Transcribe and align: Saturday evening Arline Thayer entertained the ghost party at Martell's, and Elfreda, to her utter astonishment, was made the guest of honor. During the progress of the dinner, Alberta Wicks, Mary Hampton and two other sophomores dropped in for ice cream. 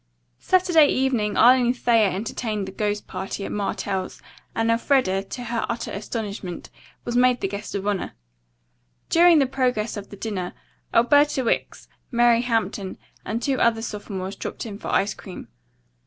Saturday 0.39 0.87
evening 0.87 1.37
Arline 1.37 1.75
Thayer 1.75 2.09
entertained 2.09 2.67
the 2.67 2.71
ghost 2.71 3.05
party 3.05 3.45
at 3.45 3.51
Martell's, 3.51 4.19
and 4.55 4.71
Elfreda, 4.71 5.21
to 5.23 5.43
her 5.43 5.63
utter 5.69 5.91
astonishment, 5.91 6.71
was 7.05 7.15
made 7.15 7.39
the 7.39 7.47
guest 7.47 7.75
of 7.75 7.85
honor. 7.85 8.13
During 9.09 9.37
the 9.37 9.45
progress 9.45 9.97
of 9.97 10.09
the 10.09 10.17
dinner, 10.17 10.55
Alberta 10.91 11.43
Wicks, 11.43 11.87
Mary 12.09 12.41
Hampton 12.41 12.97
and 13.27 13.43
two 13.43 13.59
other 13.59 13.83
sophomores 13.83 14.35
dropped 14.35 14.65
in 14.65 14.79
for 14.79 14.87
ice 14.87 15.13
cream. 15.13 15.49